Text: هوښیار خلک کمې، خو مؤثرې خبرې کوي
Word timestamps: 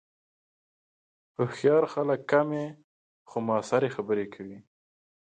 هوښیار 1.35 1.83
خلک 1.93 2.21
کمې، 2.31 2.65
خو 3.29 3.37
مؤثرې 3.47 3.89
خبرې 3.95 4.25
کوي 4.33 4.59